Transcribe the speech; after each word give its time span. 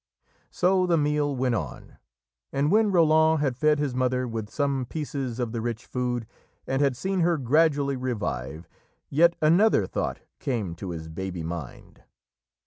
So 0.49 0.87
the 0.87 0.97
meal 0.97 1.35
went 1.35 1.53
on, 1.53 1.99
and 2.51 2.71
when 2.71 2.91
Roland 2.91 3.39
had 3.41 3.55
fed 3.55 3.77
his 3.77 3.93
mother 3.93 4.27
with 4.27 4.49
some 4.49 4.87
pieces 4.89 5.39
of 5.39 5.51
the 5.51 5.61
rich 5.61 5.85
food 5.85 6.25
and 6.65 6.81
had 6.81 6.97
seen 6.97 7.19
her 7.19 7.37
gradually 7.37 7.95
revive, 7.95 8.67
yet 9.11 9.35
another 9.43 9.85
thought 9.85 10.21
came 10.39 10.73
to 10.77 10.89
his 10.89 11.07
baby 11.07 11.43
mind. 11.43 12.01